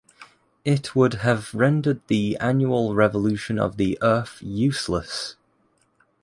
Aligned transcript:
It 0.65 0.95
would 0.95 1.13
have 1.21 1.53
rendered 1.53 2.01
the 2.07 2.35
annual 2.37 2.95
revolution 2.95 3.59
of 3.59 3.77
the 3.77 3.99
Earth 4.01 4.39
useless. 4.41 5.35